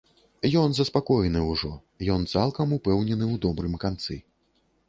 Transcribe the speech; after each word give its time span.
Ён 0.61 0.71
заспакоены 0.77 1.43
ўжо, 1.51 1.69
ён 2.15 2.27
цалкам 2.33 2.67
упэўнены 2.81 3.25
ў 3.33 3.43
добрым 3.45 3.81
канцы. 3.85 4.19